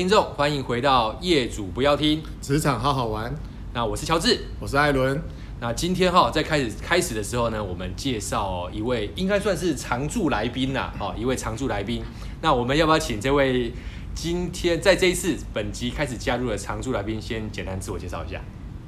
[0.00, 3.30] 听众，欢迎回到业主不要听职场好好玩。
[3.74, 5.22] 那我是乔治，我是艾伦。
[5.60, 12.02] 那今天哈在开始开始的时候呢，我们介绍一位应该算是常驻来宾啦，哦，一位常驻来宾。
[12.40, 13.74] 那我们要不要请这位
[14.14, 18.40] 今天在这一次本集开始加入的常驻来宾先简单自我介绍一下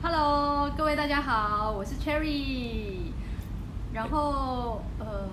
[0.03, 3.13] ？Hello，各位大家好，我是 Cherry。
[3.93, 5.29] 然后呃。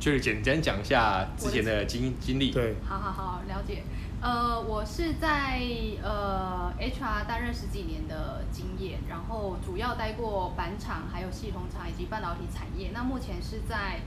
[0.00, 2.50] 就是简单讲一下之前的经经历。
[2.50, 3.82] 对，好好好，了解。
[4.24, 5.60] 呃，我是在
[6.02, 12.90] 呃 HR 担任十几年的经验，然后主要待过板厂、还有系统厂以及半导体产业。
[12.94, 14.00] 那目前是在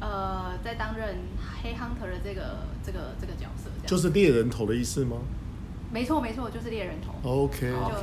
[0.00, 1.16] 呃在担任
[1.62, 5.18] 黑 hunter 的这个这个这个角色，就是猎人头的意思吗？
[5.92, 7.12] 没错没错，就是猎人头。
[7.30, 7.94] OK，就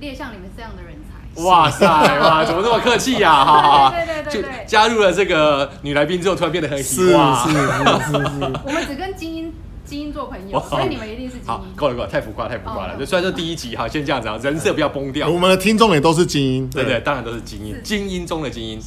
[0.00, 1.14] 猎像你们这样的人才。
[1.44, 1.84] 哇塞
[2.20, 3.32] 哇，怎么这么客气呀？
[3.44, 7.36] 哈哈，对对对对，就加入了这个女来宾之后，突然变得很喜欢。
[7.36, 8.16] 是是是
[8.64, 9.43] 我们只跟精英
[9.84, 11.46] 精英做朋友，所以你们一定是精英。
[11.46, 12.96] 好，够了够了，太浮夸太浮夸了。
[12.98, 15.28] 就虽然说第一集哈，先这样子啊，人设不要崩掉。
[15.28, 18.80] 我们的听众也都是精英，对对，当然都是精英，精英中的精英。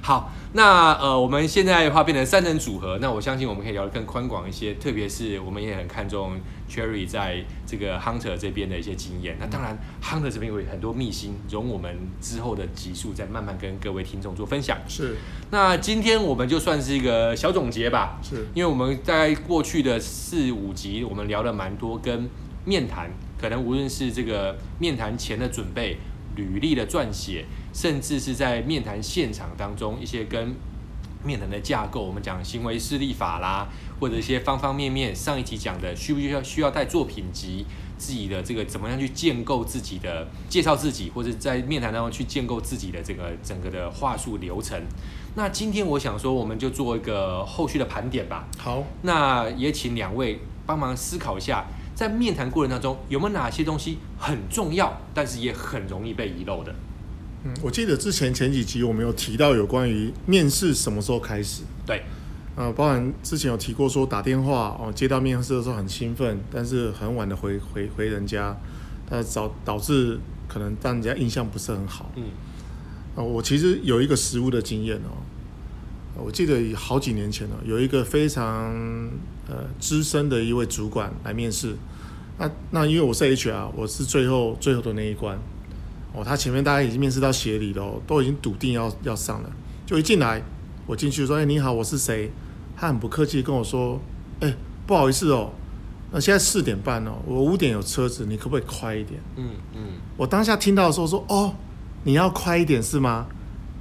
[0.00, 6.32] 好，那呃，我们现在的话变成三人组合，那我相信我们可以聊得更宽广一些，特别是我们也很看重
[6.68, 9.38] Cherry 在这个 Hunter 这边的一些经验。
[9.40, 14.76] 那当然，Hunter 这边有很多秘辛，容我们之后的集数再慢慢跟各位听众做分享。
[14.86, 15.16] 是，
[15.50, 18.18] 那今天我们就算是一个小总结吧。
[18.22, 22.28] 是，因为我们在过去的四五集，我们聊了蛮多跟
[22.66, 25.96] 面谈，可能无论是这个面谈前的准备。
[26.34, 30.54] 履历的撰写，甚至是在面谈现场当中一些跟
[31.24, 33.68] 面谈的架构，我们讲行为示例法啦，
[34.00, 35.14] 或者一些方方面面。
[35.14, 37.64] 上一集讲的需不需要需要带作品集，
[37.96, 44.80] 自己的这个怎么样去建构自己的介绍自己，或者在面谈当中去建构自己的这个整个的话术流程。
[45.36, 48.48] 那今天我想说，我们就做一个后续的盘点吧。
[48.58, 51.64] 好，那也请两位帮忙思考一下。
[51.94, 56.74] 在面谈过程当中，有没有哪些东西很重要，但是也很容易被遗漏的？
[57.44, 61.62] 嗯，我记得之前前几集我们有提到有关于面试什么时候开始。
[61.84, 62.02] 对，
[62.54, 68.56] 呃，包含之前有提过说打电话哦，接到面试的时候很兴奋，但是很晚的回回回人家，
[69.10, 72.12] 呃，导导致可能让人家印象不是很好。
[72.16, 72.24] 嗯，
[73.16, 75.18] 呃，我其实有一个实物的经验哦，
[76.24, 78.72] 我记得好几年前了，有一个非常
[79.48, 81.74] 呃资深的一位主管来面试。
[82.38, 85.38] 那那因为我是 HR，我是最后最后的那一关，
[86.14, 89.50] 哦，他前面大家已经面试到协理了，都已经笃定要要上了，
[89.86, 90.42] 就一进来，
[90.86, 92.30] 我进去说，哎、欸，你好，我是谁？
[92.76, 94.00] 他很不客气跟我说，
[94.40, 94.56] 哎、欸，
[94.86, 95.50] 不好意思哦，
[96.10, 99.20] 那现在四点半哦，我五点有车子，你可不可以快一点？
[99.36, 99.80] 嗯嗯，
[100.16, 101.54] 我当下听到的时候说，哦，
[102.04, 103.26] 你要快一点是吗？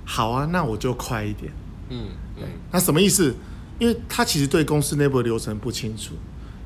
[0.06, 1.52] 好啊，那我就快一点。
[1.90, 3.36] 嗯嗯，那什么意思？
[3.80, 6.14] 因为他其实对公司内部的流程不清楚。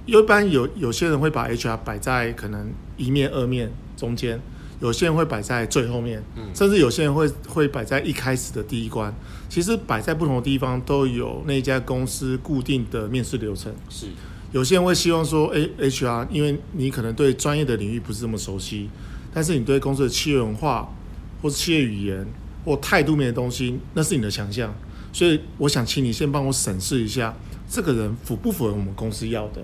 [0.06, 4.40] 一般有有些人会把 HR 摆在可能一面二面中间，
[4.80, 9.14] 有些人会摆在最后面，嗯，甚至有些人会会摆在一开始的第一关。
[9.48, 13.74] 其实摆在不同的地方都有那家公司固定的面试流程。
[13.90, 14.08] 是，
[14.52, 18.90] 有些人会希望说，哎，HR，因为你可能对专业的领域不是这么熟悉，
[19.34, 20.94] 但是你对公司的企业文化
[21.42, 22.26] 或是企业语言
[22.66, 24.76] 或态度面的东西，那是你的强项。
[25.14, 27.34] 所以我想请你先帮我审视一下，
[27.70, 29.62] 这个人符不符合我们公司要的。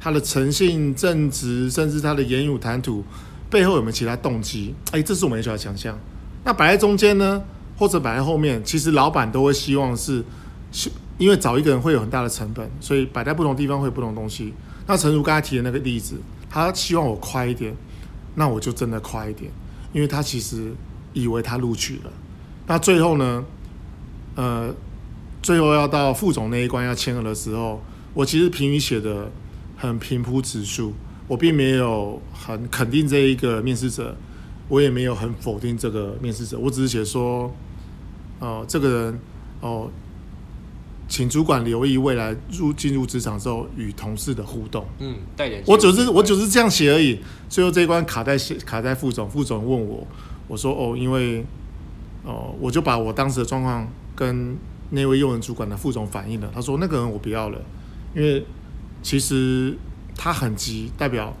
[0.00, 3.02] 他的诚信、正直，甚至他的言语谈吐
[3.54, 4.74] 背后有没有其他动机？
[4.90, 5.96] 哎，这是我们 HR 的强项。
[6.42, 7.40] 那摆在中间呢，
[7.78, 10.24] 或者摆在后面，其实老板都会希望是，
[11.18, 14.52] 因为找一个人会有很大的成本，所以摆在不同地方会有不同东西。
[14.88, 16.16] 那诚如刚才提的那个例子，
[16.50, 17.72] 他希望我快一点，
[18.34, 19.48] 那我就真的快一点，
[19.92, 20.72] 因为他其实
[21.12, 22.10] 以为他录取了。
[22.66, 23.44] 那最后呢，
[24.34, 24.74] 呃，
[25.40, 27.80] 最后要到副总那一关要签核的时候，
[28.14, 29.30] 我其实评语写的。
[29.76, 30.94] 很平铺直叙，
[31.26, 34.14] 我并没有很肯定这一个面试者，
[34.68, 37.44] 我也没有很否定这个面试者，我只是写说，
[38.40, 39.18] 哦、呃，这个人
[39.60, 39.90] 哦，
[41.08, 44.84] 请主管留意未来入进入职场之后与同事的互动。
[44.98, 45.62] 嗯，带点。
[45.66, 47.18] 我只是我只是这样写而已。
[47.48, 50.06] 最后这一关卡在卡在副总，副总问我，
[50.48, 51.40] 我说哦，因为
[52.24, 54.56] 哦、呃，我就把我当时的状况跟
[54.90, 56.50] 那位用人主管的副总反映了。
[56.54, 57.58] 他说那个人我不要了，
[58.14, 58.44] 因为。
[59.06, 59.76] 其实
[60.16, 61.34] 他很急，代表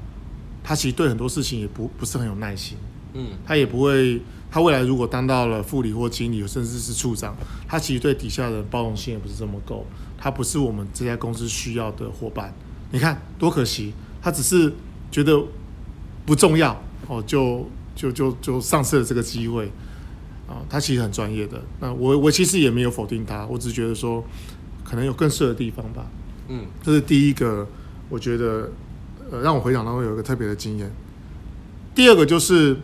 [0.62, 2.76] 他其实对很多事情也不不是很有耐心。
[3.12, 7.36] 嗯，他也不会，他未来如果当到了副理或经理，甚至是处长，
[7.68, 9.86] 他其实对底下的包容性也不是这么够。
[10.18, 12.52] 他不是我们这家公司需要的伙伴。
[12.90, 13.92] 你看多可惜，
[14.22, 14.72] 他只是
[15.10, 15.40] 觉得
[16.24, 19.70] 不重要哦，就就就就丧失了这个机会
[20.48, 20.64] 啊。
[20.68, 21.62] 他其实很专业的。
[21.78, 24.24] 那我我其实也没有否定他，我只觉得说
[24.82, 26.06] 可能有更适合的地方吧。
[26.48, 27.68] 嗯，这是第一个，
[28.14, 28.70] 我觉得
[29.32, 30.88] 呃让我回想当中有一个特别的经验。
[31.96, 32.76] 第二个就是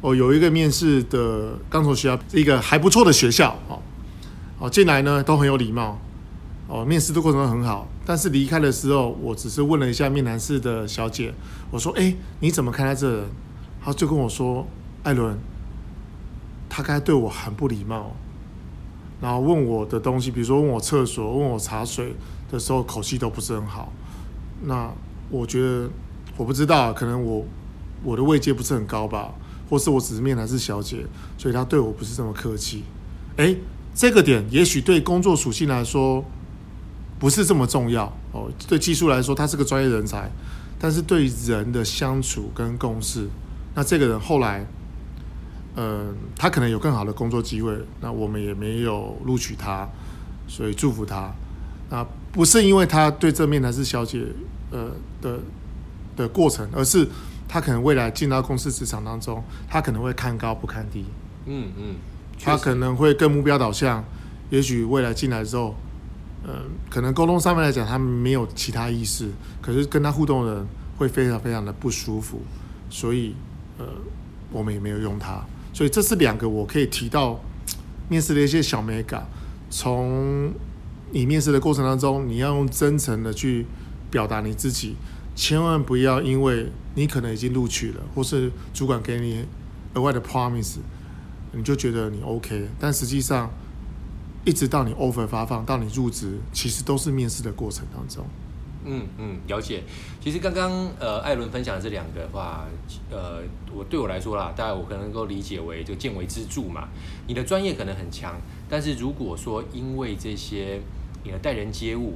[0.00, 3.82] 我有一个面试的刚从学校，一个还不错的学校哦，
[4.60, 5.98] 哦进来呢都很有礼貌，
[6.68, 11.34] 哦面试的过程很好，但是离开的时候，我只是问了一下面谈室的小姐，
[11.72, 13.26] 我说：“哎，你怎么看待这人？”
[13.82, 14.64] 她就跟我说
[15.02, 15.36] ：“艾伦，
[16.68, 18.14] 他刚才对我很不礼貌。”
[19.20, 22.14] 然后问我的东西，比如说问我厕所、问我茶水
[22.48, 23.92] 的时候，口气都不是很好。
[24.62, 24.90] 那
[25.30, 25.88] 我觉得
[26.36, 27.44] 我不知道，可能我
[28.02, 29.32] 我的位阶不是很高吧，
[29.68, 31.04] 或是我只是面谈是小姐，
[31.36, 32.84] 所以他对我不是这么客气。
[33.36, 33.58] 诶，
[33.94, 36.24] 这个点也许对工作属性来说
[37.18, 40.30] 不是这么重要哦，对技术来说他是个专业人才，
[40.78, 43.28] 但是对人的相处跟共事，
[43.74, 44.66] 那这个人后来。
[45.80, 49.88] 嗯，他可能有更好的工作机会，那我们也没有录取他，
[50.48, 51.32] 所以祝福他。
[51.88, 52.04] 那
[52.38, 54.24] 不是因为他对这面男士小姐
[54.70, 55.40] 呃的
[56.16, 57.04] 的过程，而是
[57.48, 61.04] 他可能未来进到公司职场当中，他可能会看高不看低。
[61.46, 61.96] 嗯嗯，
[62.40, 64.04] 他可能会更目标导向，
[64.50, 65.74] 也许未来进来之后，
[66.46, 69.28] 呃，可能沟通上面来讲他没有其他意思，
[69.60, 72.40] 可是跟他互动的人会非常非常的不舒服，
[72.88, 73.34] 所以
[73.78, 73.84] 呃，
[74.52, 75.44] 我们也没有用他。
[75.72, 77.40] 所以这是两个我可以提到
[78.08, 79.26] 面试的一些小美感。
[79.70, 80.50] 从
[81.10, 83.66] 你面试的过程当中，你要用真诚的去
[84.10, 84.94] 表达你自己，
[85.34, 89.44] 千万不要因为你可能已经录取了，或是主管给你
[89.94, 90.76] 额外的 promise，
[91.52, 92.68] 你就觉得你 OK。
[92.78, 93.50] 但实际上，
[94.44, 98.24] 一直到你 offer 发放到你入职，其实都是面试的过程当中。
[98.84, 99.82] 嗯嗯，了解。
[100.22, 102.64] 其实刚刚呃，艾伦分享的这两个话，
[103.10, 103.42] 呃，
[103.74, 106.88] 我对我来说啦，大概我可能能够理解为就见微知著嘛。
[107.26, 110.80] 你的专业可能很强，但是如果说因为这些
[111.24, 112.14] 你的待人接物，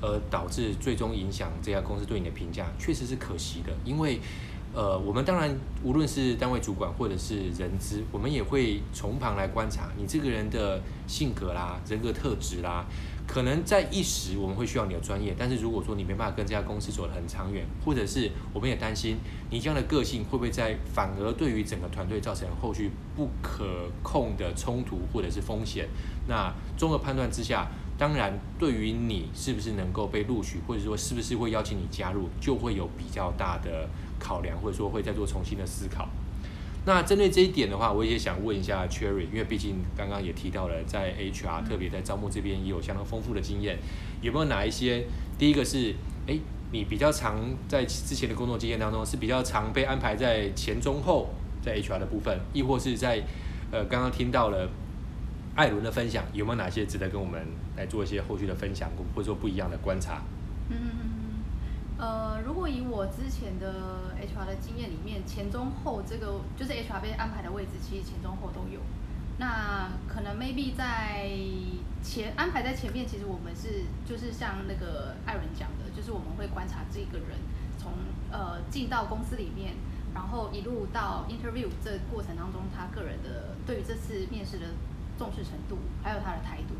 [0.00, 3.72] 而导致最终影响这家公司对你的评价，确实是可惜的。
[3.84, 4.18] 因为
[4.74, 12.86] 呃，我们当然无论是单位主管或者是人资，我们也会从旁来观察你这个人的性格啦、人格特质啦。
[13.24, 19.18] 可能在一时我们会需要你的专业，但是如果说你没办法跟这家公司走得很长远，或者是我们也担心
[19.50, 25.86] 你这样的个性会不会在反而对于整个团队造成后续不可控的冲突或者是风险，
[26.26, 27.70] 那综合判断之下，
[28.02, 33.88] 当然对于你是不是能够被录取，或者说是不是会邀请你加入，就会有比较大的
[34.18, 36.08] 考量，或者说会再做重新的思考。
[36.84, 43.78] 那针对这一点的话，我也想问一下 Cherry，因为毕竟刚刚也提到了，在 HR 特别在招募这边也有相当丰富的经验，
[44.20, 45.04] 有没有哪一些？
[45.38, 45.94] 第一个是，
[46.26, 46.36] 哎，
[46.72, 47.38] 你比较常
[47.68, 51.30] 在之前的工作经验当中是比较常被安排在前中后，
[51.64, 53.22] 在 HR 的部分，亦或是在
[53.70, 54.68] 呃刚刚听到了
[55.54, 57.46] 艾伦的分享，有没有哪些值得跟我们
[57.76, 60.22] 来做一些后续的分享，或者说不一样的观察？
[60.70, 60.76] 嗯。
[61.98, 68.80] 呃，如果以我之前的 HR 的经验里面，前中后这个就是 HR 被安排的位置，其实前中后都有。
[69.38, 71.30] 那可能 maybe 在
[72.02, 77.38] 前安排在前面，其实我们是就是像那个艾伦讲的，就是我们会观察这个人
[77.78, 77.92] 从
[78.32, 79.74] 呃进到公司里面，
[80.12, 84.66] 然后一路到 interview 这过程当中，他个人的对于这次面试的
[85.22, 86.74] 重视程度，还有他的态度，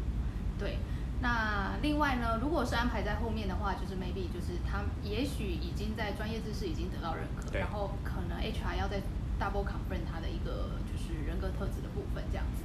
[0.59, 0.79] 对。
[1.21, 8.99] 那另外呢，如果是安排在后面的话，就是 maybe 就是他也许已经在专业知识已经得到认可，然后可能 HR 要再
[9.39, 12.65] double confirm 他的一个就是人格特质的部分这样子。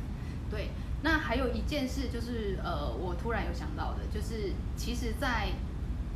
[0.50, 0.70] 对，
[1.04, 5.50] 那还有一件事就是呃，我突然有想到的，就是其实，在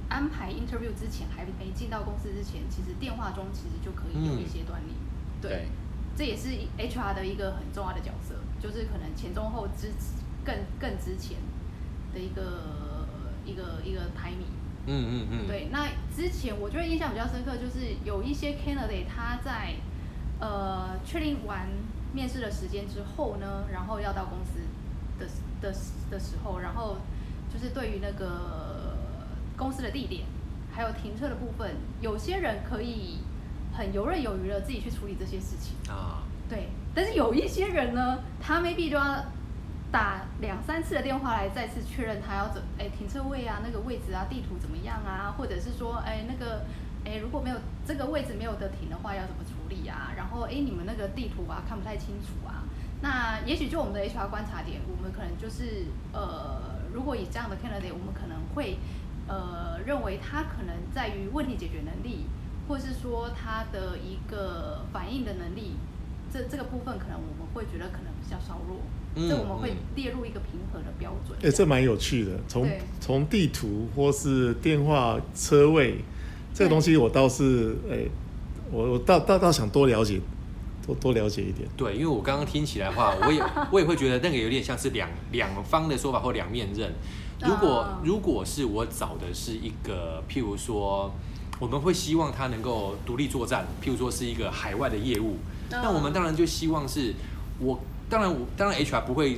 [0.09, 4.93] 安排 interview 之前，还没进到公司之前，其实电话中其实就可以有一些端倪。
[4.93, 5.67] 嗯、对，
[6.15, 6.49] 这也是
[6.79, 9.91] HR 的一个很重要的角色，就是可能前中后之
[10.45, 11.37] 更更之前。
[12.13, 13.07] 的一个
[13.45, 14.45] 一个一个排名，
[14.85, 15.69] 嗯嗯嗯，对。
[15.71, 19.75] 那之前我觉得印象比较深刻，就是有一些 candidate 他在
[20.41, 21.69] 呃确定完
[22.13, 24.59] 面试的时间之后呢，然后要到公司
[25.17, 25.25] 的
[25.61, 25.73] 的
[26.09, 26.97] 的时候，然后
[27.49, 28.97] 就是对于那个
[29.55, 30.25] 公司的地点
[30.73, 33.19] 还有停车的部分，有些人可以
[33.71, 36.67] 很游刃有余的自己去处理这些事情啊，对。
[36.93, 39.25] 但是有一些人呢，他 maybe 就要。
[39.91, 46.63] 打两三次的电话来再次确认他要怎哎停车位啊，那个位置啊，地图怎么样啊，或者是说哎那个
[47.03, 50.13] 哎如果没有这个位置没有得停的话要怎么处理啊？
[50.15, 52.63] 然后哎你们那个地图啊看不太清楚啊。
[53.01, 58.77] 那也许就我们的 HR 观察点，我们可能就是呃如果以这样的 candidate，我们可能会
[59.27, 62.27] 呃认为他可能在于问题解决能力，
[62.69, 65.75] 或是说他的一个反应的能力，
[66.31, 68.77] 这这个部分可能我们会觉得可能比较稍弱。
[69.13, 71.37] 这我们会列入一个平和的标准。
[71.39, 72.31] 哎、嗯，这蛮有趣的。
[72.47, 72.65] 从
[73.01, 75.97] 从地图或是电话车位
[76.53, 78.05] 这个东西我倒是哎，
[78.71, 80.21] 我我倒倒倒想多了解，
[80.87, 81.67] 多多了解一点。
[81.75, 86.89] 对，因为我刚刚听起来的话，我也我也会觉得那个有点像是两两方的说法或两面刃。
[87.43, 91.11] 如果如果是我找的是一个，譬如说，
[91.59, 95.37] 我们会希望他能够独立作战，譬如说是一个海外的业务，
[95.71, 97.13] 那我们当然就希望是
[97.59, 99.37] 我当然我当然 HR 不会。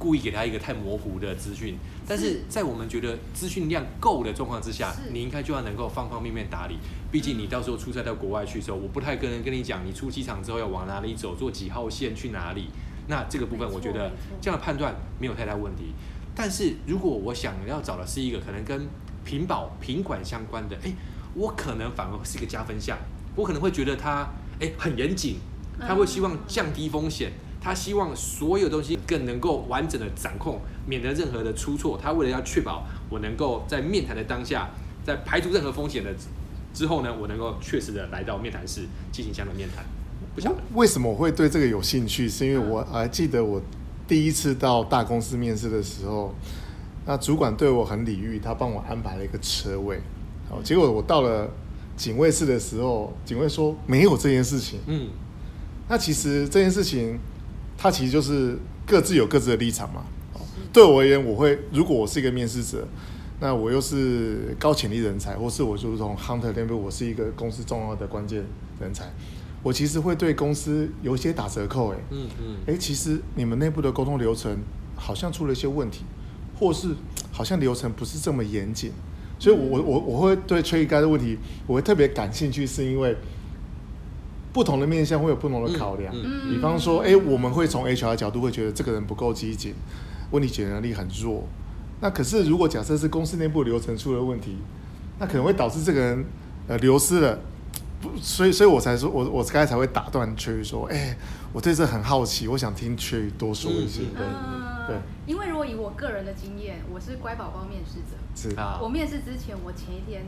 [0.00, 6.78] 故意给他一个太模糊的资讯，但是在我们觉得资讯量够的状况之下，你应该就要能够方方面面打理。
[7.10, 12.68] 毕竟你到时候出差到国外去的时候，我不太可能跟你讲，你出机场之后要往哪里走，坐几号线去哪里。
[13.08, 15.86] 那这个部分，我觉得这样的判断没有太大问题。
[16.32, 18.86] 但是如果我想要找的是一个可能跟
[19.24, 20.92] 品保品管相关的，哎，
[21.34, 22.96] 我可能反而是一个加分项。
[23.34, 24.28] 我可能会觉得他
[24.60, 25.38] 哎很严谨，
[25.80, 27.32] 他会希望降低风险。
[27.60, 31.98] 他希望所有东西更能够完整的掌控，免得任何的出错。
[32.00, 34.70] 他为了要确保我能够在面谈的当下，
[35.04, 36.14] 在排除任何风险的
[36.72, 39.84] 之后呢，我能够确实的来到面谈室进行这样的面谈。
[40.36, 43.60] 不晓得为什么我会对这个有兴趣，是因为我还记得我
[44.06, 46.32] 第一次到大公司面试的时候，
[47.06, 50.00] 那主管对我很礼遇，他帮我安排了一个车位。
[50.48, 51.50] 好，结果我到了
[51.96, 54.78] 警卫室的时候，警卫说没有这件事情。
[54.86, 55.08] 嗯，
[55.88, 57.18] 那其实这件事情。
[57.80, 60.02] 它其实就是各自有各自的立场嘛。
[60.72, 62.84] 对我而言，我会如果我是一个面试者，
[63.38, 68.44] 那我又是高潜力人才，或是我就是从 hunter 那边，我是一个公司重要的关键
[68.80, 69.04] 人才，
[69.62, 71.92] 我其实会对公司有一些打折扣。
[71.92, 74.58] 哎，嗯嗯，哎，其实你们内部的沟通流程
[74.96, 76.02] 好像出了一些问题，
[76.58, 76.88] 或是
[77.30, 78.90] 好像流程不是这么严谨，
[79.38, 83.16] 所以我我我会对 trade guide 的问题，我会特别感兴趣，是因为。
[84.58, 89.72] 不同的面向会有不同的考量，嗯、比方说，哎、欸，我们会从 HR 的角度会觉得这个人不够积极，
[90.32, 91.44] 问题解决能力很弱。
[92.00, 94.56] 那可是如果假设是公司内部流程出了问题，
[95.20, 96.24] 那可能会导致这个人
[96.66, 97.38] 呃流失了。
[98.00, 101.16] 不，所以所以我才说，我我刚才才会打断 Cherry 说，哎、欸，
[101.52, 104.00] 我对这很好奇，我想听 Cherry 多说一些。
[104.16, 110.24] 对，嗯、对，因为如果以我个人的经验，我是乖宝宝面试者，是啊，我面试之前，我前一天。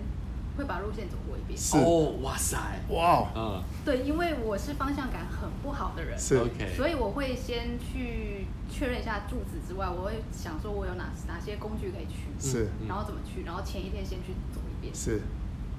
[0.61, 1.59] 会把路线走过一遍。
[1.59, 1.77] 是。
[1.79, 2.57] 哦，哇塞，
[2.91, 6.37] 哇，嗯，对，因为我是方向感很不好的人，是。
[6.37, 15.23] OK，所以我会先去确认一下住址之外，我会想说我有哪哪些工具可以去，是，然后怎么去，然后前一天先去走一遍，是，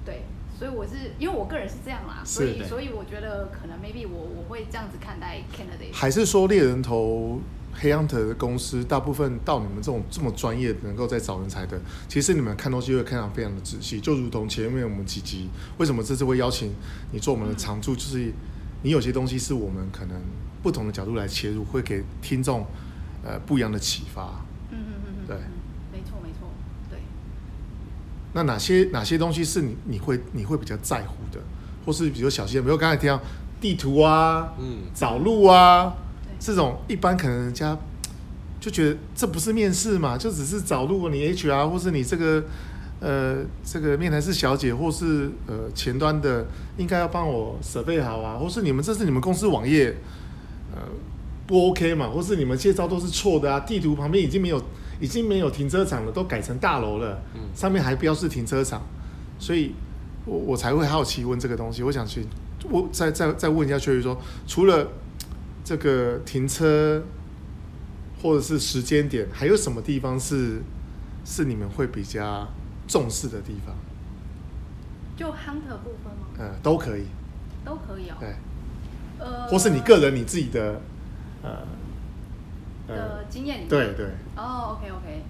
[0.04, 0.22] 对，
[0.58, 7.40] 所以我是因为我个人是这样啦，所以所以我觉得可能 maybe 我我会这样子看待 candidate，还是说猎人头？
[7.74, 14.00] 黑 hunter 的公司大部分到你们这种这么专业，能够在找人才的，其实你们看东西会看得非常的仔细。
[14.00, 15.48] 就如同前面我们几集，
[15.78, 16.72] 为什么这次会邀请
[17.10, 18.32] 你做我们的常驻，就是
[18.82, 20.20] 你有些东西是我们可能
[20.62, 22.64] 不同的角度来切入，会给听众
[23.24, 24.44] 呃不一样的启发。
[24.70, 25.36] 嗯嗯嗯嗯，对，
[25.90, 26.48] 没错没错，
[26.90, 26.98] 对。
[28.34, 31.40] 那哪些哪些东西是你你会你会比较在乎的，
[31.84, 33.20] 或是比如小心，比如刚才提到
[33.60, 35.94] 地图啊，嗯，找路啊。
[36.44, 37.76] 这种一般可能人家
[38.60, 42.44] 就觉得这不是面试嘛，就只是找如果，你 HR 或是你这个
[43.00, 46.46] 呃这个面谈室小姐，或是呃前端的
[46.76, 49.94] 应该要帮我设备好啊，或是你们这是你们公司网页
[50.72, 50.78] 呃
[51.46, 54.62] 不 OK 嘛，或是你们介绍都是错的啊，地图旁边已经没有
[55.00, 57.20] 已经没有停车场了，都改成大楼了，
[57.54, 58.80] 上面还标示停车场，
[59.40, 59.72] 所以
[60.24, 62.24] 我我才会好奇问这个东西，我想去
[62.70, 64.86] 我再再再问一下，确认说除了。
[65.64, 67.02] 这个停车
[68.22, 70.62] 或者是时间点，还有什么地方是
[71.24, 72.48] 是你们会比较
[72.88, 73.74] 重视的地方？
[75.16, 76.26] 就 hunter 部分吗？
[76.38, 77.04] 呃，都可以，
[77.64, 78.16] 都可以哦。
[78.18, 78.34] 对，
[79.18, 80.80] 呃，或是你个人你自己的
[81.42, 81.66] 呃
[82.88, 83.68] 的经验里面。
[83.68, 84.06] 对对。
[84.36, 85.22] 哦，OK OK。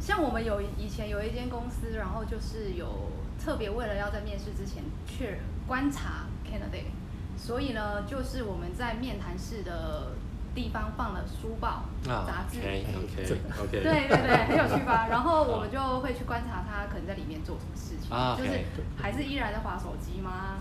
[0.00, 3.10] 像我们有以前有一间公司，然后就是有
[3.42, 6.90] 特别为了要在面试之前确认观察 candidate。
[7.38, 10.12] 所以呢，就是我们在面谈室的
[10.54, 15.06] 地方放了书报、杂志，OK，OK，OK，对对对，很有趣吧？
[15.08, 18.64] 然后我们就会去观察他可能在里面做什么事情，就是
[19.00, 20.58] 还是依然在划手机吗？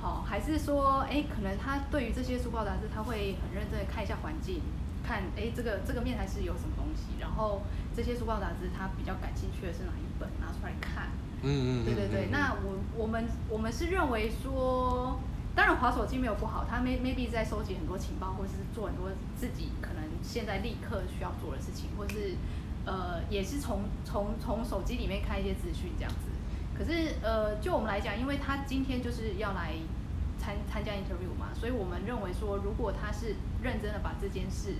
[0.00, 4.62] 好，还是说，哎，可能他对于这些书报杂志，他会很认真的看一下环境，
[5.02, 7.62] 看，哎，这个这个面谈室有什么东西，然后
[7.96, 11.08] 这些书报杂志他比较感兴趣的是哪一本，拿出来看。
[11.42, 12.28] 嗯嗯，对对对。
[12.30, 15.18] 那我我们我们是认为说。
[15.54, 22.34] 当然，滑手机没有不好，他 may maybe 在收集很多情报，或是做很多自己可能现在立刻需要做的事情，或是
[22.86, 26.30] 呃，也是从从从手机里面看一些资讯这样子。
[26.76, 29.74] 可是呃，就我们来讲，因为他今天就是要来
[30.38, 34.76] 参参加 interview 嘛，所以我们认为说，如果他是认真的把这件事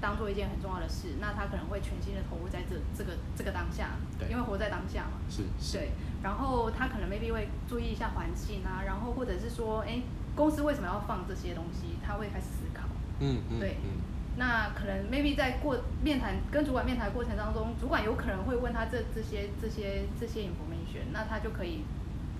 [0.00, 5.90] 当做一件很重要的事，那他可能会全心的投入在这这个这个当下，对，因为活在当下嘛，是，是，对，
[6.22, 10.02] 然后他可能 maybe 会注意一下环境啊，然后或者是说，哎，
[10.36, 12.82] 公司为什么要放这些东西，他会开始思考，
[13.20, 14.00] 嗯嗯，对，嗯，
[14.36, 21.84] 那可能 maybe 在过面谈跟主管面谈过程当中，主管有可能会问他这这些这些这些 information，那他就可以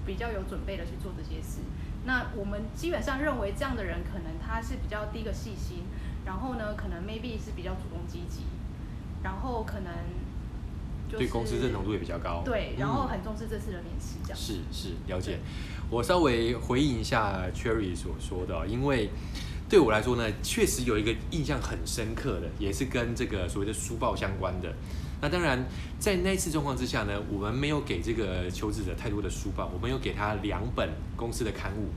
[0.05, 1.61] 比较有准备的去做这些事。
[2.07, 5.85] 那我们基本上认为这样的人，可能他是比较第一个细心，
[6.27, 8.43] 然后呢，可能 maybe 是比较主动积极，
[9.23, 9.93] 然后可能
[11.11, 15.39] 就是对公司认同度也比较高，对，然后很重视这次的面试，这样、嗯、是是了解。
[15.91, 19.11] 我稍微回应一下 Cherry 所说的，因为
[19.69, 24.73] 对我来说呢，确实有一个印象很深刻的，也是跟这个所谓的书报相关的。
[25.25, 25.59] 那当然，
[25.99, 31.89] 在那次状况之下呢，我们没有给这个求职者太多的书报，我们有给他两本公司的刊物。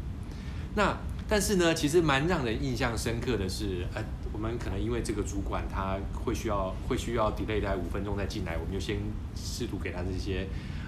[0.76, 0.96] 那
[1.28, 8.96] 但是呢，其实蛮让人印象深刻的是，呃，我们可能因为这个主管他会需要会需要 delay 大概五分钟再进来，我们就先
[9.36, 10.48] 试图给他这些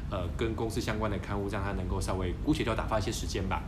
[0.09, 3.63] 呃跟公司相关的刊物，让他能够稍微姑且叫打发一些时间吧。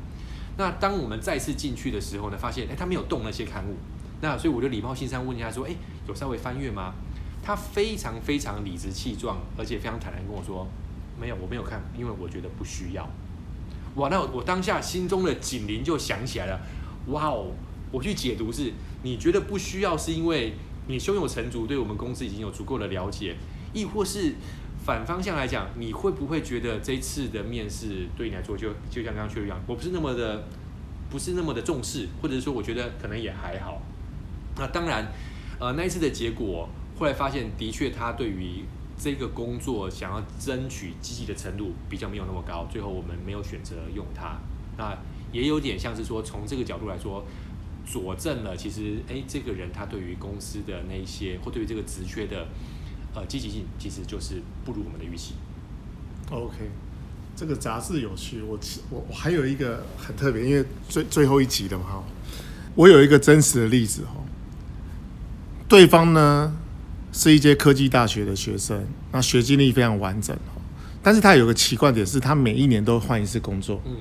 [0.58, 3.76] 那当我们再次进去的时候呢，发现哎他没有动那些刊物，
[4.22, 5.76] 那所以我就礼貌性上问一下说，哎
[6.08, 6.94] 有稍微翻阅吗？
[7.44, 10.68] 他非常非常理直气壮，而且非常坦然跟我说
[11.20, 13.10] ：“没有，我没有看，因为我觉得不需要。”
[13.96, 16.62] 哇，那我当下心中的警铃就响起来了。
[17.08, 17.52] 哇哦，
[17.92, 18.72] 我去解读是，
[19.04, 20.54] 你觉得不需要，是因为
[20.88, 23.36] 你胸有成竹，对我们公司已经有足够的了解，
[23.74, 24.36] 亦或是
[24.86, 30.48] 反方向来讲，你会不会觉得这次的面试对你来说就就像刚刚说的一样，我不是那么的
[31.10, 33.82] 不是那么的重视，或者是说我觉得可能也还好。
[34.58, 35.12] 那当然，
[35.60, 36.70] 呃，那一次的结果。
[37.02, 38.64] 后来发现，的确，他对于
[38.96, 42.68] 这个工作想要争取积极的程度比较没有那么高。
[42.72, 44.38] 最后我们没有选择用他，
[44.78, 44.96] 那
[45.32, 47.26] 也有点像是说，从这个角度来说，
[47.88, 52.48] 佐证了其实，哎，这个人他对于公司的那些，或对于这个职缺的
[53.16, 55.34] 呃积极性，其实就是不如我们的预期。
[56.30, 56.70] OK，
[57.36, 58.60] 这个杂志有趣，我
[58.92, 62.04] 我我还有一个很特别，因为最最后一集的嘛，
[62.76, 64.22] 我有一个真实的例子哈，
[65.68, 66.58] 对方呢。
[67.12, 70.36] 是一些科技大学的学生，那学经历非常完整，
[71.04, 73.82] 但是他有个奇怪点是，他每一年都换一次工作。
[73.86, 73.96] 嗯，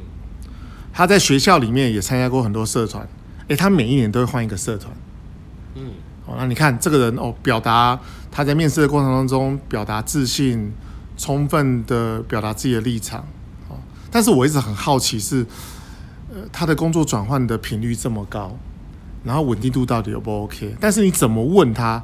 [0.93, 3.09] 他在学校里面也参加过很多社团，
[3.49, 4.93] 诶，他每一年都会换一个社团。
[5.75, 5.91] 嗯，
[6.25, 7.99] 好，那你看这个人哦，表达
[8.31, 10.71] 他在面试的过程当中表达自信，
[11.17, 13.27] 充分的表达自己的立场。
[14.13, 15.47] 但是我一直很好奇是，
[16.33, 18.57] 呃，他的工作转换的频率这么高，
[19.25, 20.77] 然后稳定度到底有不 OK？
[20.81, 22.03] 但是你怎么问他？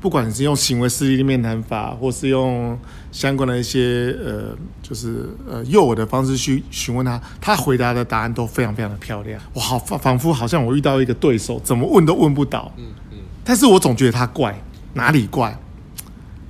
[0.00, 2.78] 不管是用行为示例的面谈法，或是用
[3.10, 9.40] 相关的一些呃，就是呃诱我的方式去询问他，他回答的答案都非常非常的漂亮。
[9.52, 12.72] 我好仿仿佛好像我遇到一个对手，怎么问都问不倒。
[12.76, 13.18] 嗯嗯。
[13.42, 14.62] 但是我总觉得他怪，
[14.94, 15.58] 哪里怪？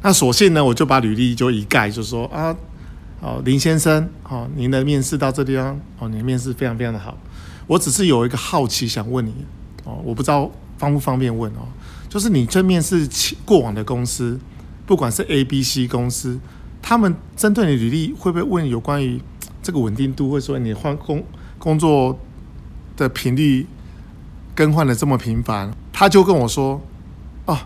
[0.02, 2.54] 那索性呢，我就把履历就一概就说啊，
[3.20, 7.16] 哦林先生，哦您的面试到这地方，哦您的面试非常非常的好。
[7.66, 9.34] 我只是有一个好奇想问你，
[9.84, 11.66] 哦我不知道方不方便问哦。
[12.08, 13.06] 就是你这面试
[13.44, 14.40] 过往的公司，
[14.86, 16.40] 不管是 A、B、C 公司，
[16.80, 19.20] 他们针对你履历会不会问有关于
[19.62, 21.22] 这个稳定度，或者说你换工
[21.58, 22.18] 工作
[22.96, 23.66] 的频率
[24.54, 25.70] 更换的这么频繁？
[25.92, 26.80] 他就跟我说
[27.44, 27.58] ：“哦，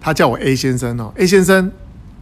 [0.00, 1.72] 他叫我 A 先生哦，A 先生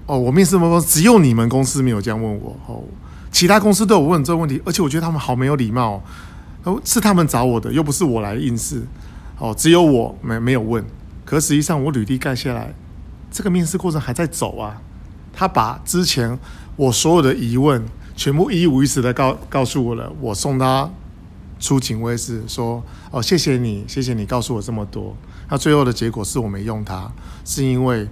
[0.07, 2.85] 哦，我面试过只有你们公司没有这样问我哦，
[3.33, 6.01] 其他公司都有问这个问题，而且我觉得他们好没有礼貌
[6.63, 8.87] 哦，是他们找我的，又不是我来应试。”
[9.43, 10.85] 哦，只有我没没有问，
[11.25, 12.73] 可实际上我履历盖下来，
[13.29, 14.81] 这个面试过程还在走啊。
[15.33, 16.39] 他把之前
[16.77, 20.89] 我所有的疑问全部一五一十的告告诉我了，我送他
[21.59, 25.17] 出警卫室说：“哦，谢谢你，谢谢你告诉我这么多。”
[25.51, 27.11] 那最后的结果是我没用他，
[27.45, 28.07] 是因为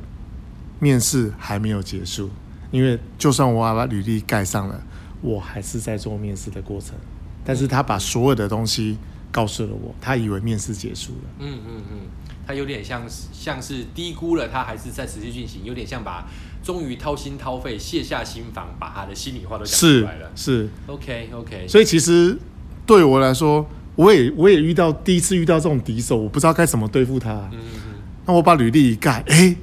[0.81, 2.29] 面试还没有结束，
[2.73, 4.83] 因为就算我把履历盖上了，
[5.21, 6.97] 我还是在做面试的过程，
[7.45, 8.99] 但是他把所有的东西。
[9.31, 11.31] 告诉了我，他以为面试结束了。
[11.39, 11.99] 嗯嗯嗯，
[12.47, 16.27] 他有点像像是低估了他还是在持续进行，有点像把
[16.63, 20.31] 终于掏心掏肺卸下心防，把他的心里话都讲出来了。
[20.35, 21.67] 是，是，OK OK。
[21.69, 22.37] 所以其实
[22.85, 23.67] 对我来说，
[23.97, 27.33] 我也我也遇到第一次遇到这种敌手，我不知道该怎么对付他。
[27.53, 27.93] 嗯嗯。
[28.27, 29.57] 那我把履历一盖，哎、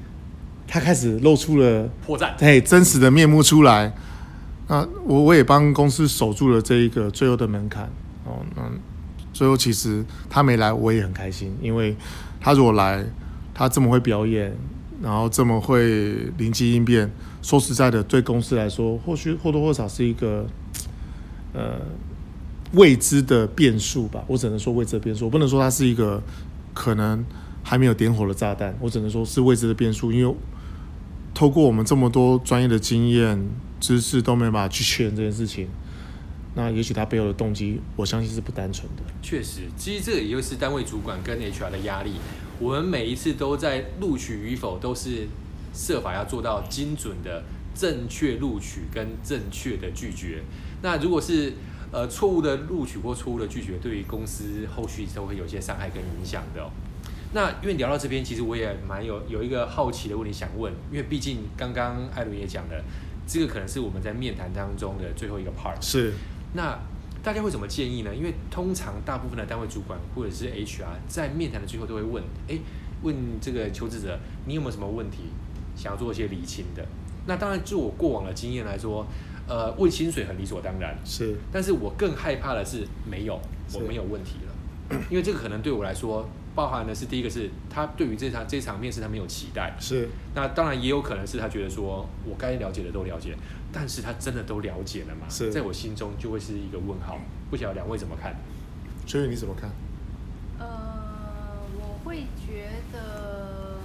[0.68, 3.94] 他开始露出了破绽，哎，真实的面目出来。
[4.68, 7.84] 那我我也帮公司守住了这一个最后的门槛。
[8.26, 8.80] 哦，嗯。
[9.38, 11.96] 最后，其实他没来，我也很开心，因为
[12.42, 13.06] 他如果来，
[13.54, 14.52] 他这么会表演，
[15.00, 17.08] 然后这么会灵机应变。
[17.44, 20.48] 说实在的，对公司来说，或许或多或少是一个
[21.54, 21.76] 呃
[22.72, 24.24] 未知的变数吧。
[24.26, 26.20] 我只能说未知的变数，我不能说他是一个
[26.74, 27.24] 可能
[27.62, 30.12] 还没有点火的炸弹，我只能说是未知的变数。
[30.12, 30.36] 因为
[31.36, 33.40] 透过我们这么多专业的经验
[33.80, 35.68] 知识都没办法去确认这件事情，
[36.58, 39.04] 那也许他背后的动机，我相信是不单纯的。
[39.22, 42.14] 确实，其实这个也就是单位主管跟 HR 的压力。
[42.60, 45.28] 我们每一次都在录取与否，都是
[45.72, 47.44] 设法要做到精准的、
[47.76, 50.42] 正确录取跟正确的拒绝。
[50.82, 51.54] 那如果是
[51.92, 56.72] 呃错误的录取或错误的拒绝，对于公司后续都会有一些伤害跟影响的哦。
[57.34, 62.84] 那因为聊到这边，其实我也蛮有有一个好奇的问题想问，因为毕竟刚刚艾伦也讲了，
[63.28, 65.80] 这个可能是我们在面谈当中的最后一个 part。
[65.80, 66.14] 是。
[66.54, 66.78] 那
[67.24, 68.16] 大家会怎么建议呢？
[68.16, 72.58] 因为通常大部分的单位主管或者是 HR 在面谈的最后都会问，哎，
[73.02, 75.24] 问这个求职者，你有没有什么问题
[75.76, 76.86] 想要做一些厘清的？
[77.26, 79.06] 那当然，就我过往的经验来说，
[79.48, 81.36] 呃，问薪水很理所当然，是。
[81.52, 83.38] 但是我更害怕的是没有，
[83.74, 86.26] 我没有问题了，因为这个可能对我来说，
[86.58, 90.10] 包含的是第一个是他对于这场这场面试他没有期待，是。
[90.34, 93.38] 那当然也有可能是他觉得说我该了解的都了解。
[93.72, 95.28] 但是他真的都了解了吗？
[95.30, 97.20] 是，在我心中就会是一个问号。
[97.52, 98.36] 不晓得两位怎么看？
[99.06, 99.70] 所以你怎么看？
[100.58, 100.66] 呃，
[101.78, 103.78] 我会觉得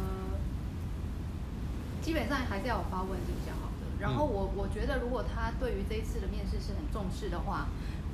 [2.00, 4.00] 基本上还是要有发问是比较好的。
[4.00, 7.66] 然后我我觉得，如果他对于这一次的面试是很重视的话，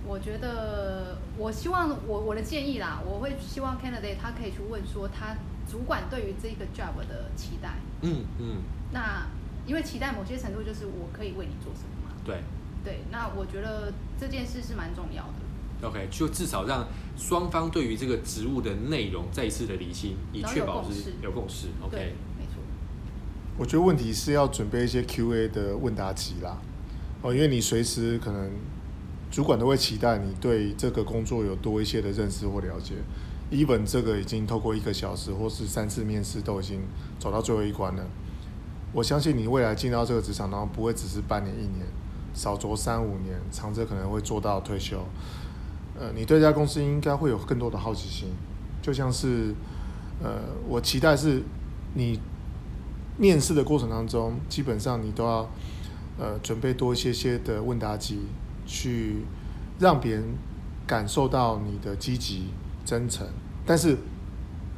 [0.07, 5.37] 我觉得我希望我我的建议啦，我会希望 candidate 他可以去问说他
[5.71, 7.75] 主管对于这个 job 的期待。
[8.03, 8.57] 嗯嗯。
[8.93, 9.27] 那。
[9.67, 12.17] 因为期待某些程度就是我可以为你做什么嘛？
[12.25, 12.41] 对，
[12.83, 15.87] 对，那我觉得这件事是蛮重要的。
[15.87, 16.87] OK，就至少让
[17.19, 21.67] 双方对于这个职务的内容再一次的理清，以确保是有共识。
[21.83, 22.63] OK，没错。
[23.59, 26.57] 我觉得问题是要准备一些 QA 的问答集啦。
[27.21, 28.51] 哦，因为你随时可能
[29.31, 32.95] 主管都会期待你对这个工作有多一些的认识或了解。
[33.51, 36.81] 一本这个已经透过一个小时或是三次面试都已经
[37.19, 38.05] 走到最后一关了。
[38.93, 41.87] 我相信你未来进到这个职场然后，不会只是半年、一年，
[42.33, 44.99] 少则三五年，长则可能会做到退休。
[45.99, 48.29] 呃，你对这家公司应该会有更多的好奇心，
[48.81, 49.55] 就像是，
[50.23, 51.43] 呃，我期待是，
[51.95, 52.19] 你
[53.19, 55.51] 面试的过程当中，基本上你都要，
[56.19, 58.21] 呃，准备多一些些的问答集，
[58.69, 59.25] 去
[59.81, 60.25] 让别人
[60.87, 62.51] 感受到你的积极、
[62.85, 63.27] 真诚。
[63.67, 63.99] 但是，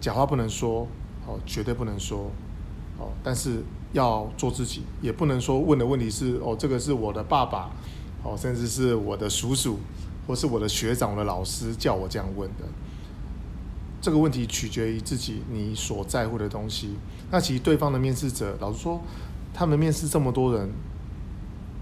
[0.00, 0.88] 假话不能说，
[1.26, 2.30] 哦，绝对不能说，
[2.98, 3.62] 哦，但是。
[3.92, 7.68] 要做自己，也不能说问的问题是哦，这个是我的爸爸，
[8.22, 9.80] 哦，甚至是我的叔叔，
[10.28, 12.64] 或是我的学长、我的老师叫我这样问的。
[14.00, 16.94] 这个问题取决于自己你所在乎的东西。
[17.32, 19.00] 那其实对方的面试者，老实说，
[19.52, 20.70] 他们面试这么多人，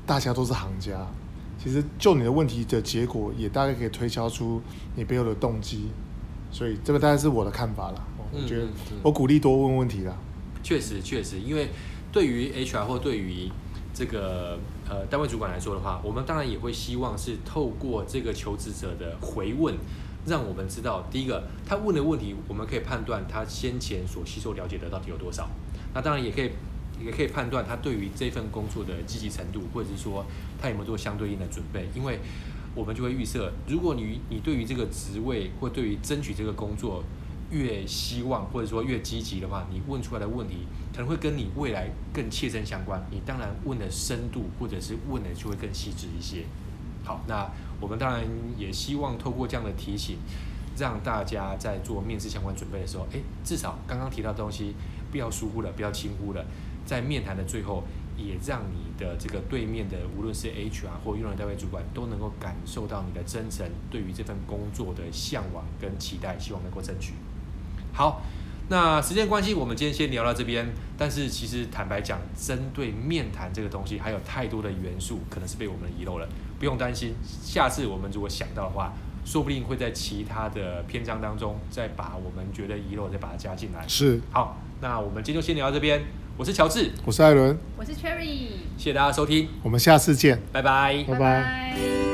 [0.06, 1.06] 大家都是行家。
[1.62, 4.62] 其实就你的问题的结果，也大概可以推敲出
[4.96, 5.88] 你背后的动机。
[6.50, 8.04] 所以这个大概是我的看法了。
[8.32, 8.66] 我觉得
[9.02, 10.16] 我鼓励多问问题啦。
[10.62, 11.68] 确实，确实，因为。
[12.10, 13.50] 对于 HR 或对于
[13.92, 19.74] 这个呃单位主管来说的话，我们当然也会希望是透过这个求职者的回问，
[20.24, 25.50] 让我们知道第一个他问的问题，我们可以判断他先前所吸收了解的到底有多少。
[25.92, 26.50] 那当然也可以
[27.04, 30.24] 也可以判断他对于这份工作的积极程度，或者是说
[30.60, 31.88] 他有没有做相对应的准备。
[31.94, 32.18] 因为
[32.74, 37.02] 我们就会预设，如果你你对于这个职位或对于争取这个工作，
[37.50, 43.02] 越希望或者说越积极的话，你问出来的问题可能会跟你未来更切身相关。
[43.10, 46.44] 你当然问的深度或者是问的就会更细致一些。
[47.04, 48.22] 好，那我们当然
[48.58, 50.18] 也希望透过这样的提醒，
[50.76, 54.74] 让大家在做面试相关准备的时候，诶，至少刚刚提到的东西
[55.10, 56.44] 不要疏忽了，不要轻忽了。
[56.88, 57.84] 在面谈的最后，
[58.16, 67.12] 也让你的这个对面的无论是 HR 或用人单位主管都能够感受到你的真诚，对于这份工作的向往跟期待，希望能够争取。
[67.92, 68.22] 好，
[68.70, 70.66] 那时间关系，我们今天先聊到这边。
[70.96, 76.26] 但是其实坦白讲，针对面谈这个东西，还有太多的元素，可能是被我们遗漏了。
[76.58, 83.86] 不用担心，下次我们如果想到的话，说不定会在其他的篇章当中，再把我们觉得遗漏，再把它加进来。
[83.86, 84.20] 是。
[84.32, 86.02] 好，那我们今天就先聊到这边。
[86.38, 88.46] 我是乔治，我是艾伦，我是 Cherry。
[88.76, 92.07] 谢谢大家收听，我们下次见，拜拜，拜拜。